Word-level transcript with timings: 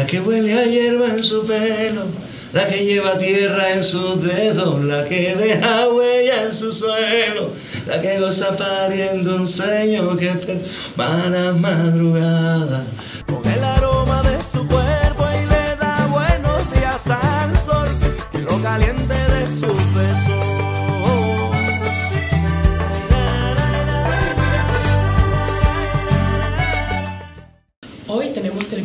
la 0.00 0.06
que 0.06 0.18
huele 0.18 0.58
a 0.58 0.64
hierba 0.64 1.08
en 1.08 1.22
su 1.22 1.44
pelo, 1.44 2.06
la 2.54 2.66
que 2.66 2.86
lleva 2.86 3.18
tierra 3.18 3.74
en 3.74 3.84
sus 3.84 4.22
dedos, 4.22 4.82
la 4.82 5.04
que 5.04 5.36
deja 5.36 5.90
huella 5.90 6.44
en 6.44 6.52
su 6.54 6.72
suelo, 6.72 7.50
la 7.86 8.00
que 8.00 8.18
goza 8.18 8.56
pariendo 8.56 9.36
un 9.36 9.46
sueño 9.46 10.16
que 10.16 10.32
va 10.98 11.24
a 11.24 11.28
la 11.28 11.52
madrugada. 11.52 12.82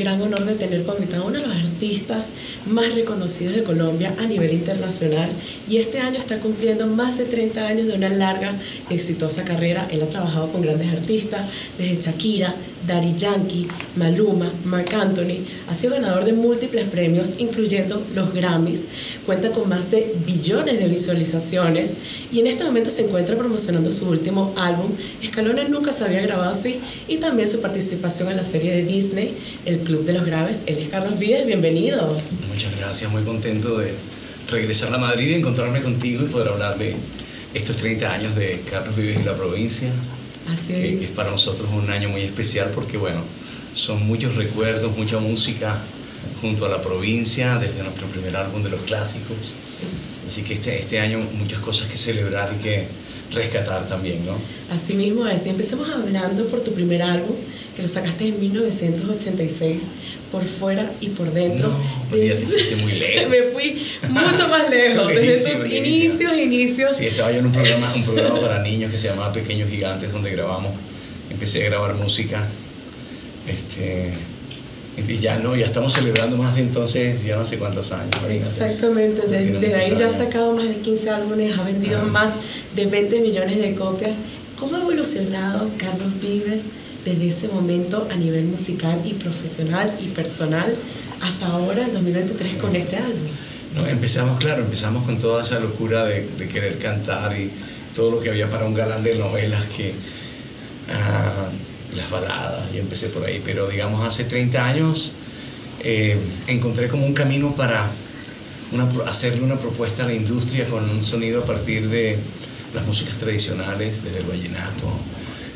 Gran 0.05 0.21
honor 0.21 0.45
de 0.45 0.53
tener 0.53 0.83
como 0.83 0.99
invitado 0.99 1.23
a 1.23 1.25
uno 1.25 1.39
de 1.39 1.47
los 1.47 1.57
artistas 1.57 2.27
más 2.67 2.93
reconocidos 2.93 3.55
de 3.55 3.63
Colombia 3.63 4.13
a 4.19 4.27
nivel 4.27 4.53
internacional 4.53 5.29
y 5.67 5.77
este 5.77 5.99
año 5.99 6.19
está 6.19 6.37
cumpliendo 6.37 6.85
más 6.85 7.17
de 7.17 7.25
30 7.25 7.67
años 7.67 7.87
de 7.87 7.93
una 7.93 8.09
larga 8.09 8.53
exitosa 8.91 9.43
carrera. 9.43 9.87
Él 9.91 10.03
ha 10.03 10.07
trabajado 10.07 10.51
con 10.51 10.61
grandes 10.61 10.89
artistas 10.93 11.41
desde 11.79 11.99
Shakira, 11.99 12.53
Daddy 12.85 13.15
Yankee, 13.15 13.67
Maluma, 13.95 14.51
Marc 14.63 14.93
Anthony. 14.93 15.39
Ha 15.69 15.73
sido 15.73 15.93
ganador 15.93 16.23
de 16.23 16.33
múltiples 16.33 16.85
premios, 16.87 17.35
incluyendo 17.39 18.05
los 18.13 18.31
Grammys. 18.31 18.85
Cuenta 19.25 19.51
con 19.51 19.67
más 19.67 19.89
de 19.89 20.13
billones 20.27 20.79
de 20.79 20.87
visualizaciones 20.87 21.95
y 22.31 22.41
en 22.41 22.47
este 22.47 22.63
momento 22.63 22.91
se 22.91 23.05
encuentra 23.05 23.35
promocionando 23.35 23.91
su 23.91 24.07
último 24.07 24.53
álbum. 24.55 24.91
Escalona 25.23 25.67
nunca 25.67 25.91
se 25.91 26.03
había 26.03 26.21
grabado 26.21 26.51
así 26.51 26.79
y 27.07 27.17
también 27.17 27.47
su 27.47 27.59
participación 27.59 28.29
en 28.29 28.37
la 28.37 28.43
serie 28.43 28.71
de 28.75 28.83
Disney, 28.83 29.33
El 29.65 29.79
Club 29.79 29.94
de 30.03 30.13
los 30.13 30.25
Graves. 30.25 30.63
Él 30.65 30.77
es 30.79 30.89
Carlos 30.89 31.17
Vives, 31.17 31.45
bienvenido. 31.45 32.15
Muchas 32.47 32.77
gracias, 32.77 33.09
muy 33.11 33.23
contento 33.23 33.77
de 33.77 33.93
regresar 34.49 34.93
a 34.93 34.97
Madrid 34.97 35.29
y 35.29 35.33
encontrarme 35.35 35.81
contigo 35.81 36.23
y 36.23 36.27
poder 36.27 36.49
hablar 36.49 36.77
de 36.77 36.95
estos 37.53 37.77
30 37.77 38.13
años 38.13 38.35
de 38.35 38.61
Carlos 38.69 38.95
Vives 38.95 39.19
y 39.21 39.23
la 39.23 39.35
provincia. 39.35 39.89
Así 40.51 40.73
que, 40.73 40.93
es. 40.93 40.99
que 40.99 41.05
es 41.05 41.11
para 41.11 41.31
nosotros 41.31 41.69
un 41.73 41.89
año 41.89 42.09
muy 42.09 42.21
especial 42.21 42.71
porque, 42.75 42.97
bueno, 42.97 43.21
son 43.73 44.05
muchos 44.05 44.35
recuerdos, 44.35 44.95
mucha 44.97 45.19
música 45.19 45.77
junto 46.41 46.65
a 46.65 46.69
la 46.69 46.81
provincia 46.81 47.57
desde 47.57 47.83
nuestro 47.83 48.07
primer 48.07 48.35
álbum 48.35 48.63
de 48.63 48.69
los 48.69 48.81
clásicos. 48.81 49.55
Así 50.27 50.41
que 50.41 50.55
este, 50.55 50.79
este 50.79 50.99
año 50.99 51.19
muchas 51.37 51.59
cosas 51.59 51.89
que 51.89 51.97
celebrar 51.97 52.53
y 52.59 52.63
que 52.63 52.87
rescatar 53.31 53.87
también, 53.87 54.25
¿no? 54.25 54.37
Así 54.71 54.93
mismo 54.93 55.27
es. 55.27 55.45
Empecemos 55.45 55.89
hablando 55.89 56.45
por 56.47 56.61
tu 56.61 56.71
primer 56.73 57.01
álbum, 57.01 57.35
que 57.75 57.81
lo 57.81 57.87
sacaste 57.87 58.27
en 58.29 58.39
1986, 58.39 59.83
por 60.31 60.43
fuera 60.43 60.91
y 61.01 61.09
por 61.09 61.31
dentro. 61.33 61.67
No, 61.69 61.75
ya 62.11 62.11
te 62.11 62.17
Desde- 62.17 62.45
fuiste 62.45 62.75
muy 62.77 62.93
lejos. 62.93 63.29
Me 63.29 63.41
fui 63.43 63.85
mucho 64.09 64.47
más 64.47 64.69
lejos, 64.69 65.07
desde 65.09 65.37
sus 65.55 65.65
inicios, 65.65 66.37
inicios. 66.37 66.95
Sí, 66.95 67.07
estaba 67.07 67.31
yo 67.31 67.39
en 67.39 67.47
un 67.47 67.51
programa, 67.51 67.91
un 67.95 68.03
programa 68.03 68.39
para 68.39 68.63
niños 68.63 68.91
que 68.91 68.97
se 68.97 69.07
llamaba 69.09 69.33
Pequeños 69.33 69.69
Gigantes, 69.69 70.11
donde 70.11 70.31
grabamos, 70.31 70.71
empecé 71.29 71.63
a 71.63 71.69
grabar 71.69 71.93
música. 71.95 72.47
Este, 73.47 74.11
y 74.97 75.17
ya 75.19 75.37
no, 75.39 75.55
ya 75.55 75.65
estamos 75.65 75.93
celebrando 75.93 76.37
más 76.37 76.55
de 76.55 76.61
entonces, 76.61 77.23
ya 77.25 77.35
no 77.35 77.43
sé 77.45 77.57
cuántos 77.57 77.91
años. 77.91 78.15
Exactamente, 78.29 79.21
Ya 79.29 79.31
de- 79.37 79.43
tiene 79.43 79.59
desde 79.59 79.75
ahí 79.75 79.81
muchos 79.83 79.99
ya 79.99 80.05
ha 80.05 80.09
años. 80.09 80.23
sacado 80.23 80.55
más 80.55 80.67
de 80.69 80.75
15 80.77 81.09
álbumes, 81.09 81.57
ha 81.57 81.63
vendido 81.63 81.97
Ajá. 81.97 82.05
más 82.07 82.33
de 82.75 82.85
20 82.85 83.19
millones 83.19 83.57
de 83.59 83.73
copias. 83.75 84.15
¿Cómo 84.57 84.77
ha 84.77 84.79
evolucionado 84.79 85.69
Carlos 85.77 86.13
Vives 86.21 86.63
desde 87.05 87.27
ese 87.27 87.47
momento 87.47 88.07
a 88.11 88.15
nivel 88.15 88.45
musical 88.45 89.01
y 89.05 89.13
profesional 89.13 89.95
y 90.03 90.07
personal 90.07 90.75
hasta 91.21 91.47
ahora, 91.47 91.83
en 91.83 91.93
2023, 91.93 92.49
Sí. 92.51 92.55
con 92.57 92.75
este 92.75 92.97
álbum? 92.97 93.21
No, 93.75 93.85
empezamos, 93.87 94.37
claro, 94.39 94.63
empezamos 94.63 95.05
con 95.05 95.19
toda 95.19 95.41
esa 95.41 95.59
locura 95.59 96.05
de, 96.05 96.27
de 96.37 96.47
querer 96.47 96.77
cantar 96.79 97.37
y 97.39 97.51
todo 97.95 98.11
lo 98.11 98.19
que 98.19 98.29
había 98.29 98.49
para 98.49 98.65
un 98.65 98.73
galán 98.73 99.03
de 99.03 99.15
novelas 99.15 99.63
que 99.65 99.93
ah, 100.91 101.49
las 101.95 102.09
baladas, 102.09 102.63
y 102.73 102.79
empecé 102.79 103.07
por 103.07 103.23
ahí, 103.25 103.41
pero 103.43 103.67
digamos 103.67 104.05
hace 104.05 104.25
30 104.25 104.65
años 104.65 105.13
eh, 105.83 106.17
encontré 106.47 106.87
como 106.87 107.05
un 107.05 107.13
camino 107.13 107.55
para 107.55 107.87
una, 108.71 108.89
hacerle 109.07 109.41
una 109.43 109.57
propuesta 109.59 110.03
a 110.03 110.07
la 110.07 110.13
industria 110.13 110.65
con 110.65 110.89
un 110.89 111.03
sonido 111.03 111.43
a 111.43 111.45
partir 111.45 111.87
de 111.89 112.17
las 112.73 112.85
músicas 112.85 113.17
tradicionales, 113.17 114.03
desde 114.03 114.17
el 114.19 114.25
vallenato, 114.25 114.87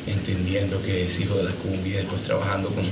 entendiendo 0.08 0.82
que 0.82 1.06
es 1.06 1.20
hijo 1.20 1.36
de 1.36 1.44
la 1.44 1.52
cumbia, 1.52 1.98
después 1.98 2.22
trabajando 2.22 2.70
con 2.70 2.84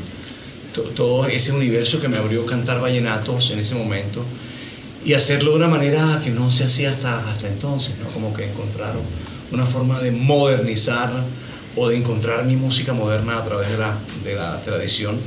to- 0.73 0.83
todo 0.95 1.25
ese 1.27 1.51
universo 1.51 1.99
que 1.99 2.07
me 2.07 2.17
abrió 2.17 2.45
cantar 2.45 2.79
vallenatos 2.81 3.51
en 3.51 3.59
ese 3.59 3.75
momento 3.75 4.23
y 5.05 5.13
hacerlo 5.13 5.51
de 5.51 5.57
una 5.57 5.67
manera 5.67 6.19
que 6.23 6.29
no 6.31 6.51
se 6.51 6.65
hacía 6.65 6.91
hasta, 6.91 7.19
hasta 7.31 7.47
entonces, 7.47 7.93
¿no? 8.03 8.09
Como 8.11 8.33
que 8.33 8.45
encontraron 8.45 9.01
una 9.51 9.65
forma 9.65 9.99
de 10.01 10.11
modernizar 10.11 11.11
o 11.75 11.87
de 11.87 11.95
encontrar 11.95 12.43
mi 12.45 12.55
música 12.55 12.91
moderna 12.93 13.37
a 13.37 13.43
través 13.45 13.69
de 13.69 13.77
la, 13.77 13.97
de 14.23 14.35
la 14.35 14.59
tradición, 14.61 15.17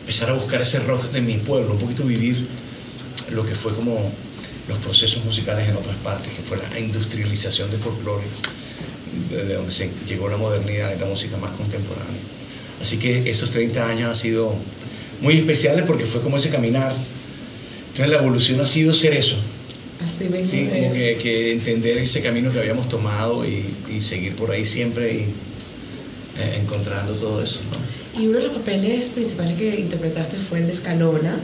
empezar 0.00 0.30
a 0.30 0.34
buscar 0.34 0.60
ese 0.62 0.78
rock 0.80 1.10
de 1.10 1.20
mi 1.20 1.34
pueblo, 1.36 1.72
un 1.72 1.78
poquito 1.78 2.04
vivir 2.04 2.46
lo 3.30 3.44
que 3.44 3.54
fue 3.54 3.74
como 3.74 4.10
los 4.68 4.78
procesos 4.78 5.24
musicales 5.24 5.68
en 5.68 5.76
otras 5.76 5.96
partes, 5.96 6.32
que 6.32 6.42
fue 6.42 6.56
la 6.58 6.78
industrialización 6.78 7.70
de 7.70 7.76
folclore, 7.76 8.24
de 9.30 9.54
donde 9.54 9.70
se 9.70 9.90
llegó 10.08 10.28
la 10.28 10.36
modernidad 10.36 10.94
y 10.94 10.98
la 10.98 11.06
música 11.06 11.36
más 11.36 11.52
contemporánea. 11.52 12.20
Así 12.80 12.98
que 12.98 13.30
esos 13.30 13.50
30 13.50 13.88
años 13.88 14.08
han 14.08 14.16
sido 14.16 14.54
muy 15.20 15.38
especiales 15.38 15.84
porque 15.86 16.04
fue 16.04 16.20
como 16.20 16.36
ese 16.36 16.50
caminar. 16.50 16.94
Entonces 17.88 18.08
la 18.08 18.20
evolución 18.20 18.60
ha 18.60 18.66
sido 18.66 18.92
ser 18.92 19.14
eso, 19.14 19.36
Así 20.04 20.24
mismo 20.24 20.44
sí, 20.44 20.68
como 20.70 20.92
que, 20.92 21.16
que 21.20 21.52
entender 21.52 21.96
ese 21.98 22.20
camino 22.20 22.52
que 22.52 22.58
habíamos 22.58 22.88
tomado 22.88 23.46
y, 23.46 23.64
y 23.90 24.00
seguir 24.02 24.34
por 24.36 24.50
ahí 24.50 24.64
siempre 24.64 25.14
y 25.14 25.20
eh, 26.38 26.60
encontrando 26.60 27.14
todo 27.14 27.42
eso. 27.42 27.60
¿no? 27.70 27.95
Y 28.18 28.26
uno 28.26 28.38
de 28.38 28.44
los 28.44 28.54
papeles 28.54 29.10
principales 29.10 29.56
que 29.56 29.78
interpretaste 29.80 30.36
fue 30.36 30.60
el 30.60 30.66
de 30.66 30.72
Escalona 30.72 31.36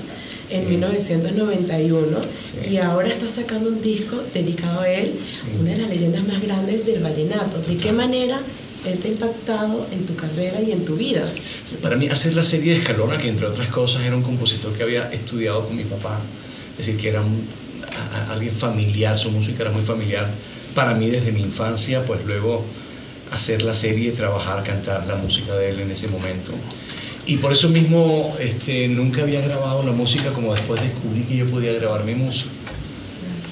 en 0.51 0.63
Sí. 0.65 0.69
1991 0.71 2.19
Sí. 2.23 2.71
y 2.71 2.77
ahora 2.79 3.09
estás 3.09 3.31
sacando 3.33 3.69
un 3.69 3.83
disco 3.83 4.17
dedicado 4.33 4.81
a 4.81 4.89
él, 4.89 5.15
Sí. 5.23 5.45
una 5.61 5.73
de 5.73 5.79
las 5.79 5.91
leyendas 5.91 6.27
más 6.27 6.41
grandes 6.43 6.87
del 6.87 7.03
vallenato. 7.03 7.59
¿De 7.61 7.77
qué 7.77 7.93
manera 7.93 8.41
él 8.87 8.99
te 8.99 9.09
ha 9.09 9.11
impactado 9.11 9.87
en 9.93 10.07
tu 10.07 10.15
carrera 10.17 10.61
y 10.63 10.73
en 10.73 10.85
tu 10.85 10.97
vida? 10.97 11.25
Para 11.83 11.97
mí 11.97 12.07
hacer 12.09 12.35
la 12.35 12.43
serie 12.43 12.73
de 12.73 12.79
Escalona, 12.81 13.19
que 13.19 13.29
entre 13.29 13.47
otras 13.47 13.69
cosas 13.69 14.03
era 14.05 14.17
un 14.17 14.23
compositor 14.23 14.73
que 14.73 14.83
había 14.83 15.11
estudiado 15.13 15.67
con 15.67 15.77
mi 15.77 15.85
papá, 15.85 16.21
es 16.79 16.87
decir, 16.87 16.97
que 17.01 17.09
era 17.09 17.21
un- 17.21 17.47
a- 17.83 18.31
a- 18.31 18.33
alguien 18.33 18.55
familiar, 18.55 19.19
su 19.19 19.31
música 19.31 19.63
era 19.63 19.71
muy 19.71 19.83
familiar 19.83 20.31
para 20.75 20.95
mí 20.95 21.11
desde 21.11 21.33
mi 21.33 21.43
infancia, 21.43 22.03
pues 22.05 22.25
luego 22.25 22.65
hacer 23.33 23.63
la 23.63 23.75
serie, 23.75 24.13
trabajar, 24.13 24.63
cantar 24.63 25.07
la 25.07 25.17
música 25.17 25.55
de 25.55 25.71
él 25.71 25.81
en 25.81 25.91
ese 25.91 26.09
momento. 26.09 26.53
Y 27.25 27.39
por 27.39 27.53
eso 27.53 27.69
mismo 27.69 28.35
este, 28.41 28.89
nunca 28.89 29.23
había 29.23 29.41
grabado 29.41 29.83
la 29.85 29.93
música 29.93 30.31
como 30.31 30.55
después 30.55 30.83
descubrí 30.83 31.23
que 31.23 31.37
yo 31.37 31.47
podía 31.47 31.73
grabar 31.73 32.05
mi 32.05 32.15
música. 32.15 32.51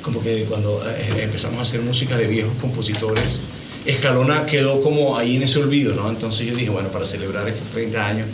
Como 0.02 0.22
que 0.22 0.44
cuando 0.44 0.82
eh, 0.86 1.22
empezamos 1.22 1.58
a 1.60 1.62
hacer 1.62 1.80
música 1.80 2.16
de 2.16 2.26
viejos 2.26 2.52
compositores, 2.60 3.40
Escalona 3.86 4.44
quedó 4.44 4.82
como 4.82 5.16
ahí 5.16 5.36
en 5.36 5.44
ese 5.44 5.58
olvido, 5.58 5.94
¿no? 5.94 6.08
Entonces 6.08 6.46
yo 6.46 6.54
dije, 6.54 6.70
bueno, 6.70 6.90
para 6.90 7.04
celebrar 7.04 7.48
estos 7.48 7.68
30 7.68 8.06
años 8.06 8.28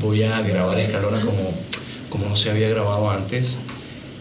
voy 0.00 0.22
a 0.22 0.40
grabar 0.42 0.78
Escalona 0.78 1.20
como, 1.20 1.52
como 2.10 2.28
no 2.28 2.36
se 2.36 2.50
había 2.50 2.68
grabado 2.68 3.10
antes. 3.10 3.58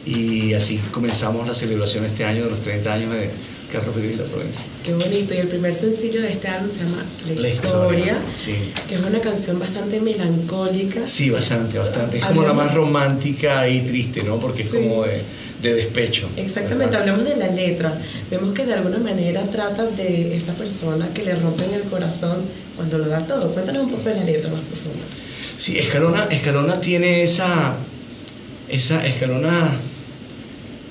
Y 0.05 0.53
así 0.53 0.79
comenzamos 0.91 1.47
la 1.47 1.53
celebración 1.53 2.05
este 2.05 2.23
año 2.23 2.45
de 2.45 2.49
los 2.49 2.61
30 2.61 2.93
años 2.93 3.11
de 3.11 3.29
Carlos 3.75 3.95
Vives 3.95 4.13
y 4.13 4.17
la 4.17 4.23
provincia. 4.25 4.65
Qué 4.83 4.93
bonito. 4.93 5.33
Y 5.33 5.37
el 5.37 5.47
primer 5.47 5.73
sencillo 5.73 6.21
de 6.21 6.29
este 6.31 6.47
álbum 6.47 6.69
se 6.69 6.79
llama 6.83 7.03
La, 7.27 7.41
La 7.41 7.49
Historia, 7.49 7.67
historia, 8.05 8.21
sí. 8.33 8.55
que 8.87 8.95
es 8.95 9.01
una 9.01 9.19
canción 9.19 9.59
bastante 9.59 9.99
melancólica. 10.01 11.05
Sí, 11.05 11.29
bastante, 11.29 11.77
bastante. 11.79 12.17
Es 12.17 12.25
como 12.25 12.43
la 12.43 12.53
más 12.53 12.73
romántica 12.73 13.67
y 13.67 13.81
triste, 13.81 14.23
¿no? 14.23 14.39
Porque 14.39 14.63
es 14.63 14.69
Sí. 14.69 14.75
como 14.77 15.03
de, 15.03 15.21
de 15.61 15.73
despecho. 15.73 16.29
Exactamente, 16.37 16.95
hablemos 16.97 17.23
de 17.23 17.35
la 17.35 17.47
letra. 17.47 17.99
Vemos 18.31 18.53
que 18.53 18.65
de 18.65 18.73
alguna 18.73 18.97
manera 18.99 19.43
trata 19.43 19.83
de 19.85 20.35
esa 20.35 20.53
persona 20.53 21.09
que 21.13 21.23
le 21.23 21.35
rompen 21.35 21.73
el 21.73 21.83
corazón 21.83 22.37
cuando 22.75 22.97
lo 22.97 23.07
da 23.07 23.19
todo. 23.19 23.51
Cuéntanos 23.53 23.83
un 23.83 23.89
poco 23.91 24.03
de 24.09 24.15
la 24.15 24.23
letra 24.23 24.49
más 24.51 24.61
profunda. 24.61 25.05
Sí, 25.57 25.77
Escalona, 25.77 26.27
Escalona 26.31 26.79
tiene 26.81 27.23
esa. 27.23 27.75
Esa 28.67 29.05
Escalona 29.05 29.51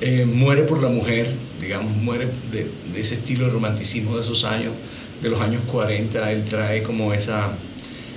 eh, 0.00 0.24
muere 0.26 0.62
por 0.62 0.80
la 0.82 0.88
mujer, 0.88 1.26
digamos, 1.64 1.92
muere 1.96 2.28
de, 2.52 2.70
de 2.92 3.00
ese 3.00 3.14
estilo 3.16 3.46
de 3.46 3.50
romanticismo 3.52 4.14
de 4.16 4.22
esos 4.22 4.44
años, 4.44 4.72
de 5.22 5.28
los 5.28 5.40
años 5.40 5.62
40. 5.70 6.30
Él 6.32 6.44
trae 6.44 6.82
como 6.82 7.12
esa. 7.12 7.50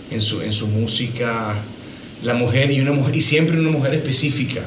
En 0.10 0.22
su, 0.22 0.42
en 0.42 0.54
su 0.54 0.68
música, 0.68 1.54
la 2.24 2.34
mujer 2.34 2.72
y 2.72 2.80
una 2.80 2.94
mujer, 2.94 3.14
y 3.14 3.20
siempre 3.20 3.60
una 3.60 3.72
mujer 3.72 3.94
específica, 3.94 4.62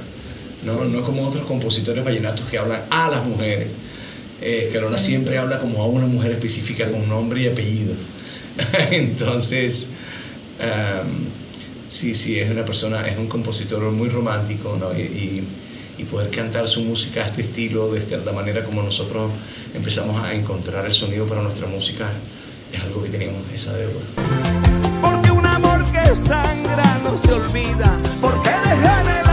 ¿no? 0.66 0.84
No 0.84 1.00
como 1.02 1.26
otros 1.26 1.46
compositores 1.46 2.04
vallenatos 2.04 2.44
que 2.46 2.58
hablan 2.58 2.82
a 2.90 3.08
las 3.08 3.24
mujeres. 3.24 3.68
Eh, 4.42 4.64
Escalona 4.66 4.98
Sí. 4.98 5.06
siempre 5.12 5.38
habla 5.38 5.58
como 5.58 5.82
a 5.82 5.86
una 5.86 6.06
mujer 6.06 6.32
específica 6.32 6.90
con 6.90 7.08
nombre 7.08 7.40
y 7.42 7.46
apellido. 7.46 7.94
Entonces. 8.90 9.86
am, 10.60 11.08
Sí, 11.88 12.14
sí, 12.14 12.38
es 12.38 12.48
una 12.48 12.64
persona, 12.64 13.04
es 13.08 13.18
un 13.18 13.26
compositor 13.26 13.82
muy 13.90 14.08
romántico, 14.10 14.76
¿no? 14.78 14.96
Y, 14.96 15.02
y, 15.02 15.42
y 16.00 16.04
poder 16.04 16.30
cantar 16.30 16.66
su 16.66 16.82
música 16.82 17.22
a 17.22 17.26
este 17.26 17.42
estilo, 17.42 17.92
de 17.92 18.16
la 18.24 18.32
manera 18.32 18.64
como 18.64 18.82
nosotros 18.82 19.30
empezamos 19.74 20.22
a 20.24 20.32
encontrar 20.32 20.86
el 20.86 20.94
sonido 20.94 21.26
para 21.26 21.42
nuestra 21.42 21.66
música, 21.66 22.08
es 22.72 22.80
algo 22.82 23.02
que 23.02 23.10
teníamos 23.10 23.42
esa 23.52 23.74
deuda. 23.74 24.00
Porque 25.02 25.30
un 25.30 25.44
amor 25.44 25.84
que 25.92 26.14
sangra 26.14 27.00
no 27.04 27.16
se 27.18 27.32
olvida, 27.32 27.98
porque 28.20 28.48
el 28.48 29.29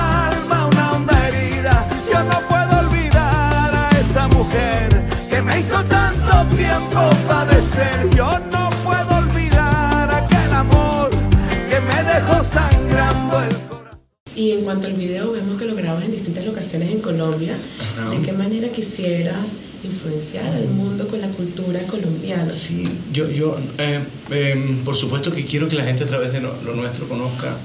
en 16.75 16.99
Colombia. 16.99 17.55
Ajá. 17.97 18.09
¿De 18.09 18.21
qué 18.21 18.31
manera 18.31 18.69
quisieras 18.69 19.51
influenciar 19.83 20.47
al 20.47 20.67
mundo 20.67 21.07
con 21.07 21.21
la 21.21 21.29
cultura 21.29 21.79
colombiana? 21.81 22.47
Sí, 22.47 22.87
yo, 23.11 23.29
yo 23.29 23.57
eh, 23.77 23.99
eh, 24.31 24.81
por 24.83 24.95
supuesto 24.95 25.31
que 25.31 25.45
quiero 25.45 25.67
que 25.67 25.75
la 25.75 25.83
gente 25.83 26.03
a 26.03 26.07
través 26.07 26.33
de 26.33 26.41
lo 26.41 26.75
nuestro 26.75 27.07
conozca 27.07 27.55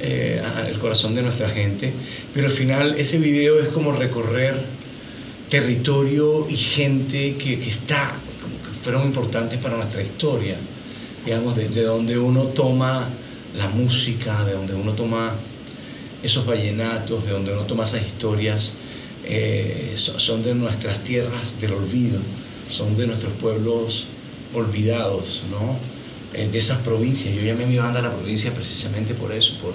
eh, 0.00 0.42
el 0.68 0.78
corazón 0.78 1.14
de 1.14 1.22
nuestra 1.22 1.48
gente, 1.48 1.92
pero 2.34 2.46
al 2.46 2.52
final 2.52 2.96
ese 2.98 3.16
video 3.16 3.58
es 3.58 3.68
como 3.68 3.92
recorrer 3.92 4.54
territorio 5.48 6.46
y 6.50 6.56
gente 6.56 7.36
que, 7.36 7.58
que 7.58 7.68
está, 7.68 8.14
que 8.64 8.78
fueron 8.82 9.04
importantes 9.04 9.58
para 9.58 9.76
nuestra 9.76 10.02
historia, 10.02 10.56
digamos, 11.24 11.56
de, 11.56 11.68
de 11.70 11.82
donde 11.82 12.18
uno 12.18 12.42
toma 12.48 13.08
la 13.56 13.68
música, 13.68 14.44
de 14.44 14.52
donde 14.52 14.74
uno 14.74 14.92
toma 14.92 15.32
esos 16.22 16.46
vallenatos, 16.46 17.24
de 17.26 17.32
donde 17.32 17.52
uno 17.52 17.62
toma 17.62 17.84
esas 17.84 18.04
historias, 18.06 18.72
eh, 19.24 19.92
so- 19.96 20.18
son 20.18 20.42
de 20.42 20.54
nuestras 20.54 21.02
tierras 21.04 21.60
del 21.60 21.72
olvido, 21.72 22.18
son 22.70 22.96
de 22.96 23.06
nuestros 23.06 23.32
pueblos 23.34 24.08
olvidados, 24.54 25.44
¿no? 25.50 25.76
Eh, 26.34 26.48
de 26.50 26.58
esas 26.58 26.78
provincias. 26.78 27.34
Yo 27.34 27.42
llamé 27.42 27.64
a 27.64 27.66
mi 27.66 27.76
banda 27.78 28.00
a 28.00 28.02
la 28.02 28.12
provincia 28.14 28.52
precisamente 28.52 29.14
por 29.14 29.32
eso, 29.32 29.54
por, 29.60 29.74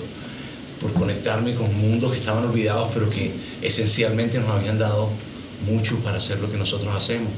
por 0.82 0.94
conectarme 1.00 1.54
con 1.56 1.74
mundos 1.80 2.12
que 2.12 2.18
estaban 2.20 2.44
olvidados, 2.46 2.90
pero 2.94 3.10
que 3.10 3.32
esencialmente 3.62 4.40
nos 4.40 4.50
habían 4.50 4.78
dado 4.78 5.10
mucho 5.70 5.98
para 6.00 6.18
hacer 6.18 6.40
lo 6.40 6.52
que 6.52 6.58
nosotros 6.58 6.94
hacemos. 6.96 7.30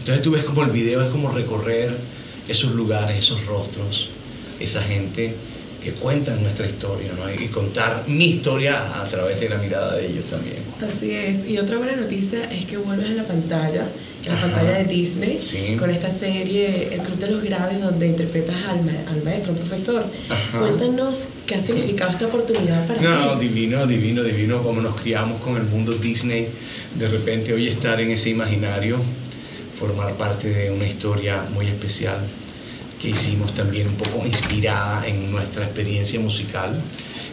Entonces 0.00 0.22
tú 0.22 0.30
ves 0.32 0.44
como 0.44 0.62
el 0.64 0.70
video 0.70 1.02
es 1.02 1.10
como 1.10 1.30
recorrer 1.30 1.96
esos 2.48 2.72
lugares, 2.72 3.16
esos 3.18 3.46
rostros, 3.46 4.10
esa 4.58 4.82
gente 4.82 5.34
que 5.82 5.92
cuentan 5.92 6.42
nuestra 6.42 6.66
historia, 6.66 7.10
¿no? 7.16 7.30
Y 7.32 7.48
contar 7.48 8.04
mi 8.06 8.26
historia 8.26 9.00
a 9.00 9.04
través 9.06 9.40
de 9.40 9.48
la 9.48 9.56
mirada 9.56 9.96
de 9.96 10.06
ellos 10.08 10.26
también. 10.26 10.56
Así 10.86 11.10
es. 11.12 11.46
Y 11.46 11.58
otra 11.58 11.78
buena 11.78 11.96
noticia 11.96 12.44
es 12.52 12.66
que 12.66 12.76
vuelves 12.76 13.08
a 13.10 13.14
la 13.14 13.24
pantalla, 13.24 13.86
en 14.22 14.28
la 14.28 14.34
Ajá. 14.34 14.46
pantalla 14.48 14.78
de 14.78 14.84
Disney, 14.84 15.38
Sí. 15.40 15.76
con 15.78 15.88
esta 15.90 16.10
serie 16.10 16.92
El 16.92 17.00
Club 17.00 17.18
de 17.18 17.30
los 17.30 17.42
Graves, 17.42 17.80
donde 17.80 18.06
interpretas 18.08 18.56
al, 18.68 18.82
ma- 18.84 18.92
al 19.10 19.22
maestro, 19.24 19.52
al 19.52 19.58
profesor. 19.58 20.04
Ajá. 20.28 20.58
Cuéntanos 20.58 21.24
qué 21.46 21.54
ha 21.54 21.60
significado 21.62 22.10
esta 22.10 22.26
oportunidad 22.26 22.86
para 22.86 23.00
No, 23.00 23.38
ti. 23.38 23.48
divino, 23.48 23.86
divino, 23.86 24.22
divino, 24.22 24.62
como 24.62 24.82
nos 24.82 25.00
criamos 25.00 25.40
con 25.40 25.56
el 25.56 25.62
mundo 25.64 25.94
Disney, 25.94 26.48
de 26.98 27.08
repente 27.08 27.54
hoy 27.54 27.68
estar 27.68 27.98
en 28.02 28.10
ese 28.10 28.28
imaginario, 28.28 28.98
formar 29.74 30.12
parte 30.18 30.50
de 30.50 30.70
una 30.70 30.86
historia 30.86 31.42
muy 31.54 31.66
especial 31.68 32.18
que 33.00 33.08
hicimos 33.08 33.54
también 33.54 33.88
un 33.88 33.94
poco 33.94 34.26
inspirada 34.26 35.06
en 35.06 35.30
nuestra 35.32 35.64
experiencia 35.64 36.20
musical. 36.20 36.78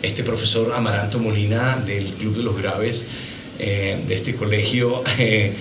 Este 0.01 0.23
profesor 0.23 0.71
Amaranto 0.73 1.19
Molina 1.19 1.75
del 1.85 2.05
Club 2.13 2.37
de 2.37 2.43
los 2.43 2.57
Graves, 2.57 3.05
eh, 3.59 4.01
de 4.07 4.15
este 4.15 4.33
colegio, 4.33 5.03
eh, 5.19 5.53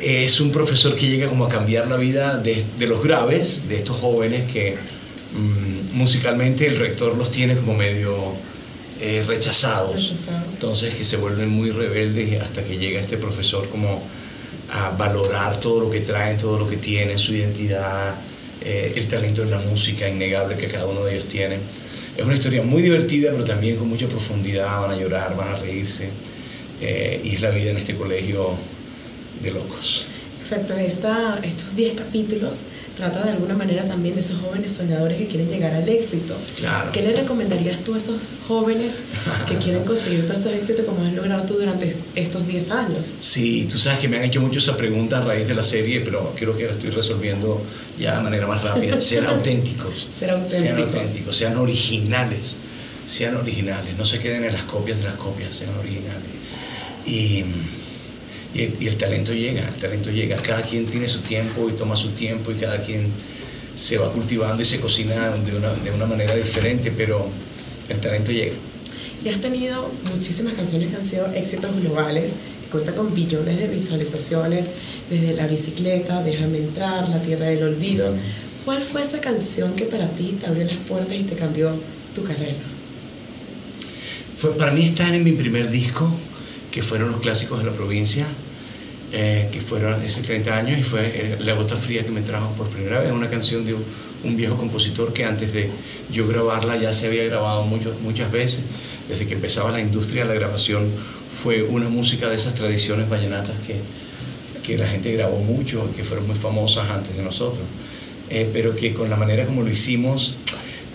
es 0.00 0.40
un 0.40 0.50
profesor 0.50 0.96
que 0.96 1.08
llega 1.08 1.28
como 1.28 1.44
a 1.44 1.48
cambiar 1.48 1.88
la 1.88 1.96
vida 1.96 2.38
de, 2.38 2.64
de 2.78 2.86
los 2.86 3.02
graves, 3.02 3.68
de 3.68 3.76
estos 3.76 3.96
jóvenes 3.98 4.48
que 4.50 4.76
mm, 5.34 5.96
musicalmente 5.96 6.66
el 6.66 6.78
rector 6.78 7.16
los 7.16 7.30
tiene 7.30 7.54
como 7.54 7.74
medio 7.74 8.34
eh, 9.00 9.24
rechazados. 9.26 10.14
Entonces 10.52 10.94
que 10.94 11.04
se 11.04 11.16
vuelven 11.18 11.50
muy 11.50 11.70
rebeldes 11.70 12.42
hasta 12.42 12.64
que 12.64 12.78
llega 12.78 13.00
este 13.00 13.18
profesor 13.18 13.68
como 13.68 14.02
a 14.72 14.90
valorar 14.90 15.60
todo 15.60 15.80
lo 15.80 15.90
que 15.90 16.00
traen, 16.00 16.38
todo 16.38 16.58
lo 16.58 16.68
que 16.68 16.76
tienen, 16.76 17.18
su 17.18 17.34
identidad, 17.34 18.14
eh, 18.64 18.92
el 18.96 19.06
talento 19.06 19.42
en 19.42 19.50
la 19.50 19.58
música 19.58 20.08
innegable 20.08 20.56
que 20.56 20.68
cada 20.68 20.86
uno 20.86 21.04
de 21.04 21.14
ellos 21.14 21.28
tiene. 21.28 21.58
Es 22.16 22.24
una 22.24 22.34
historia 22.34 22.62
muy 22.62 22.82
divertida, 22.82 23.30
pero 23.32 23.44
también 23.44 23.76
con 23.76 23.88
mucha 23.88 24.08
profundidad, 24.08 24.80
van 24.80 24.92
a 24.92 24.96
llorar, 24.96 25.36
van 25.36 25.48
a 25.48 25.54
reírse. 25.56 26.08
eh, 26.80 27.20
y 27.24 27.34
es 27.34 27.40
la 27.40 27.50
vida 27.50 27.70
en 27.70 27.78
este 27.78 27.94
colegio 27.94 28.56
de 29.42 29.50
locos. 29.50 30.03
Exacto, 30.44 30.74
esta, 30.74 31.40
estos 31.42 31.74
10 31.74 31.94
capítulos 31.94 32.58
trata 32.98 33.22
de 33.24 33.30
alguna 33.30 33.54
manera 33.54 33.86
también 33.86 34.14
de 34.14 34.20
esos 34.20 34.40
jóvenes 34.40 34.72
soñadores 34.72 35.16
que 35.16 35.26
quieren 35.26 35.48
llegar 35.48 35.72
al 35.72 35.88
éxito. 35.88 36.36
Claro. 36.58 36.92
¿Qué 36.92 37.00
le 37.00 37.16
recomendarías 37.16 37.78
tú 37.80 37.94
a 37.94 37.96
esos 37.96 38.34
jóvenes 38.46 38.96
que 39.48 39.56
quieren 39.56 39.84
conseguir 39.86 40.26
todos 40.26 40.40
esos 40.42 40.52
éxitos 40.52 40.84
como 40.84 41.02
has 41.02 41.14
logrado 41.14 41.44
tú 41.44 41.54
durante 41.54 41.86
es- 41.88 42.00
estos 42.14 42.46
10 42.46 42.70
años? 42.72 43.08
Sí, 43.20 43.66
tú 43.70 43.78
sabes 43.78 44.00
que 44.00 44.08
me 44.08 44.18
han 44.18 44.24
hecho 44.24 44.42
mucho 44.42 44.58
esa 44.58 44.76
pregunta 44.76 45.16
a 45.18 45.20
raíz 45.22 45.48
de 45.48 45.54
la 45.54 45.62
serie, 45.62 46.02
pero 46.02 46.34
creo 46.36 46.54
que 46.54 46.66
la 46.66 46.72
estoy 46.72 46.90
resolviendo 46.90 47.62
ya 47.98 48.18
de 48.18 48.22
manera 48.22 48.46
más 48.46 48.62
rápida. 48.62 49.00
Ser 49.00 49.24
auténticos. 49.26 50.08
Ser 50.18 50.30
auténticos. 50.30 50.60
Sean 50.60 50.76
auténticos, 50.78 51.36
sean 51.36 51.56
originales. 51.56 52.56
Sean 53.06 53.34
originales. 53.36 53.96
No 53.96 54.04
se 54.04 54.18
queden 54.18 54.44
en 54.44 54.52
las 54.52 54.62
copias 54.64 54.98
de 54.98 55.04
las 55.04 55.14
copias, 55.14 55.54
sean 55.54 55.74
originales. 55.78 56.22
Y, 57.06 57.44
y, 58.54 58.62
el, 58.62 58.76
y 58.80 58.86
el 58.86 58.96
talento 58.96 59.34
llega, 59.34 59.68
el 59.68 59.74
talento 59.74 60.10
llega. 60.10 60.36
Cada 60.36 60.62
quien 60.62 60.86
tiene 60.86 61.08
su 61.08 61.20
tiempo 61.20 61.68
y 61.68 61.72
toma 61.72 61.96
su 61.96 62.10
tiempo 62.10 62.52
y 62.52 62.54
cada 62.54 62.78
quien 62.78 63.08
se 63.76 63.98
va 63.98 64.12
cultivando 64.12 64.62
y 64.62 64.64
se 64.64 64.80
cocina 64.80 65.30
de 65.30 65.56
una, 65.56 65.74
de 65.74 65.90
una 65.90 66.06
manera 66.06 66.34
diferente, 66.34 66.92
pero 66.96 67.28
el 67.88 67.98
talento 67.98 68.32
llega. 68.32 68.54
Y 69.24 69.28
has 69.28 69.40
tenido 69.40 69.90
muchísimas 70.14 70.54
canciones 70.54 70.90
que 70.90 70.96
han 70.96 71.04
sido 71.04 71.26
éxitos 71.32 71.74
globales, 71.80 72.32
que 72.62 72.70
cuentan 72.70 72.94
con 72.94 73.14
billones 73.14 73.58
de 73.58 73.66
visualizaciones, 73.66 74.68
desde 75.10 75.34
La 75.34 75.46
bicicleta, 75.46 76.22
Déjame 76.22 76.58
entrar, 76.58 77.08
La 77.08 77.20
tierra 77.22 77.46
del 77.46 77.64
olvido. 77.64 78.14
¿Cuál 78.64 78.82
fue 78.82 79.02
esa 79.02 79.20
canción 79.20 79.74
que 79.74 79.84
para 79.84 80.08
ti 80.08 80.36
te 80.40 80.46
abrió 80.46 80.64
las 80.64 80.76
puertas 80.88 81.16
y 81.16 81.24
te 81.24 81.34
cambió 81.34 81.72
tu 82.14 82.22
carrera? 82.22 82.54
Fue, 84.36 84.50
para 84.56 84.72
mí 84.72 84.84
están 84.84 85.14
en 85.14 85.24
mi 85.24 85.32
primer 85.32 85.70
disco, 85.70 86.10
que 86.70 86.82
fueron 86.82 87.12
los 87.12 87.20
clásicos 87.20 87.58
de 87.58 87.64
la 87.66 87.72
provincia, 87.72 88.26
eh, 89.16 89.48
que 89.52 89.60
fueron 89.60 89.94
hace 89.94 90.22
30 90.22 90.56
años, 90.56 90.76
y 90.76 90.82
fue 90.82 91.02
eh, 91.06 91.36
La 91.38 91.54
Gota 91.54 91.76
Fría 91.76 92.02
que 92.02 92.10
me 92.10 92.20
trajo 92.20 92.50
por 92.56 92.68
primera 92.68 92.98
vez, 92.98 93.12
una 93.12 93.30
canción 93.30 93.64
de 93.64 93.74
un, 93.74 94.36
viejo 94.36 94.56
compositor 94.56 95.12
que 95.12 95.24
antes 95.24 95.52
de 95.52 95.70
yo 96.10 96.26
grabarla 96.26 96.76
ya 96.76 96.92
se 96.92 97.06
había 97.06 97.24
grabado 97.24 97.62
mucho, 97.62 97.96
muchas 98.02 98.32
veces. 98.32 98.62
Desde 99.08 99.28
que 99.28 99.34
empezaba 99.34 99.70
la 99.70 99.80
industria 99.80 100.24
la 100.24 100.34
grabación 100.34 100.90
fue 101.30 101.62
una 101.62 101.88
música 101.88 102.28
de 102.28 102.34
esas 102.34 102.54
tradiciones 102.54 103.08
vallenatas 103.08 103.54
que, 103.64 103.76
que 104.64 104.76
la 104.76 104.88
gente 104.88 105.12
grabó 105.12 105.38
mucho 105.38 105.88
y 105.92 105.94
que 105.94 106.02
fueron 106.02 106.26
muy 106.26 106.34
famosas 106.34 106.90
antes 106.90 107.16
de 107.16 107.22
nosotros, 107.22 107.64
Eh, 108.30 108.50
pero 108.52 108.74
que 108.74 108.92
con 108.94 109.08
la 109.10 109.16
manera 109.16 109.46
como 109.46 109.62
lo 109.62 109.70
hicimos 109.70 110.34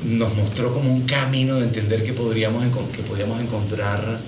nos 0.03 0.35
mostró 0.35 0.73
como 0.73 0.91
un 0.91 1.03
camino 1.03 1.55
de 1.55 1.63
entender 1.63 2.03
que, 2.03 2.11
podríamos, 2.11 2.65
que 2.91 3.01
podíamos 3.03 3.39
encontrar 3.41 4.19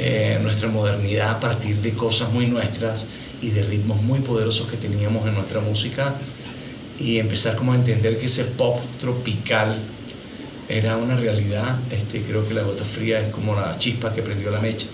eh, 0.00 0.38
nuestra 0.40 0.68
modernidad 0.68 1.30
a 1.30 1.40
partir 1.40 1.76
de 1.78 1.92
cosas 1.92 2.32
muy 2.32 2.46
nuestras 2.46 3.06
y 3.42 3.50
de 3.50 3.64
ritmos 3.64 4.00
muy 4.02 4.20
poderosos 4.20 4.68
que 4.68 4.76
teníamos 4.76 5.26
en 5.26 5.34
nuestra 5.34 5.58
música 5.58 6.14
y 7.00 7.18
empezar 7.18 7.56
como 7.56 7.72
a 7.72 7.74
entender 7.74 8.16
que 8.16 8.26
ese 8.26 8.44
pop 8.44 8.78
tropical 9.00 9.76
era 10.68 10.96
una 10.96 11.16
realidad. 11.16 11.78
Este, 11.90 12.22
creo 12.22 12.46
que 12.46 12.54
La 12.54 12.62
Gota 12.62 12.84
Fría 12.84 13.18
es 13.18 13.32
como 13.32 13.56
la 13.56 13.76
chispa 13.78 14.12
que 14.12 14.22
prendió 14.22 14.52
la 14.52 14.60
mecha. 14.60 14.86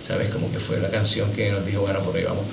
¿Sabes? 0.00 0.30
Como 0.30 0.50
que 0.50 0.58
fue 0.58 0.80
la 0.80 0.90
canción 0.90 1.30
que 1.32 1.52
nos 1.52 1.64
dijo, 1.64 1.82
bueno, 1.82 2.00
por 2.00 2.16
ahí 2.16 2.24
vamos. 2.24 2.44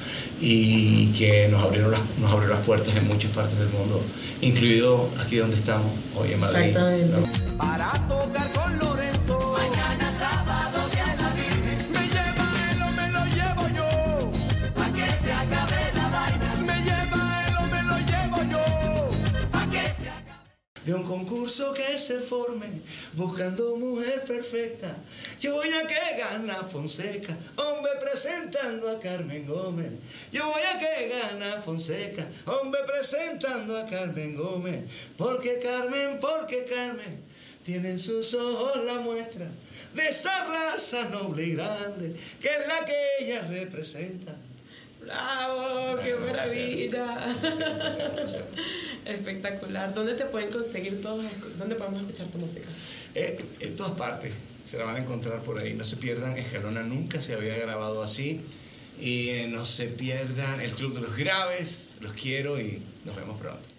Y 0.42 1.08
que 1.14 1.48
nos 1.48 1.64
abrieron 1.64 1.92
las, 1.92 2.02
nos 2.20 2.32
abrió 2.32 2.50
las 2.50 2.60
puertas 2.60 2.96
en 2.96 3.08
muchas 3.08 3.32
partes 3.32 3.58
del 3.58 3.70
mundo, 3.70 4.04
incluido 4.42 5.10
aquí 5.20 5.38
donde 5.38 5.56
estamos, 5.56 5.92
hoy 6.16 6.34
en 6.34 6.40
Madrid. 6.40 6.66
Exactamente. 6.66 7.16
¿no? 7.20 7.58
para 7.58 7.92
tocar 8.08 8.65
De 20.86 20.94
un 20.94 21.04
concurso 21.04 21.74
que 21.74 21.98
se 21.98 22.20
forme 22.20 22.68
buscando 23.14 23.76
mujer 23.76 24.24
perfecta. 24.24 24.96
Yo 25.40 25.54
voy 25.56 25.70
a 25.74 25.88
que 25.88 26.18
gana 26.18 26.64
Fonseca, 26.64 27.36
hombre 27.56 27.92
presentando 28.00 28.90
a 28.90 29.00
Carmen 29.00 29.48
Gómez. 29.48 29.92
Yo 30.32 30.46
voy 30.48 30.62
a 30.62 30.78
que 30.78 31.08
gana 31.08 31.58
Fonseca, 31.58 32.28
hombre 32.46 32.82
presentando 32.86 33.76
a 33.76 33.86
Carmen 33.86 34.36
Gómez. 34.36 34.84
Porque 35.18 35.60
Carmen, 35.60 36.20
porque 36.20 36.66
Carmen, 36.66 37.24
tienen 37.64 37.98
sus 37.98 38.36
ojos 38.36 38.86
la 38.86 39.00
muestra 39.00 39.48
de 39.96 40.08
esa 40.08 40.46
raza 40.46 41.10
noble 41.10 41.46
y 41.46 41.54
grande 41.54 42.16
que 42.40 42.48
es 42.48 42.68
la 42.68 42.86
que 42.86 42.96
ella 43.22 43.42
representa. 43.42 44.36
¡Bravo! 45.06 46.00
¡Qué 46.04 46.16
maravilla! 46.16 47.36
Espectacular. 49.06 49.94
¿Dónde 49.94 50.16
te 50.16 50.26
pueden 50.26 50.52
conseguir 50.52 51.00
todos? 51.00 51.24
¿Dónde 51.60 51.76
podemos 51.76 52.02
escuchar 52.02 52.28
tu 52.28 52.40
música? 52.40 52.68
Eh, 53.14 53.38
en 53.60 53.76
todas 53.76 53.92
partes. 53.92 54.34
Se 54.66 54.80
la 54.80 54.86
van 54.86 54.96
a 54.96 55.00
encontrar 55.00 55.44
por 55.44 55.60
ahí. 55.60 55.76
No 55.76 55.86
se 55.86 55.98
pierdan. 55.98 56.36
Escalona 56.38 56.82
nunca 56.82 57.22
se 57.22 57.36
había 57.36 57.56
grabado 57.56 58.02
así. 58.02 58.42
Y 59.00 59.30
eh, 59.30 59.48
no 59.48 59.64
se 59.64 59.88
pierdan 59.88 60.60
el 60.60 60.72
Club 60.72 60.96
de 60.96 61.02
los 61.02 61.16
Graves. 61.16 61.98
Los 62.02 62.14
quiero 62.14 62.60
y 62.60 62.82
nos 63.06 63.16
vemos 63.16 63.40
pronto. 63.40 63.70